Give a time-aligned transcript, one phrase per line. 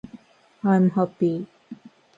[0.63, 1.45] i'm happy